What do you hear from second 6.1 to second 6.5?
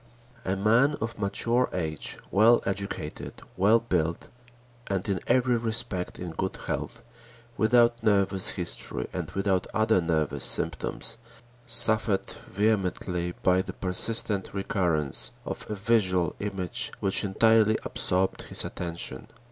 in